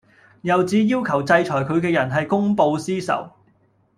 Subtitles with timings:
[0.41, 3.29] 又指要求制裁佢嘅人係公報私仇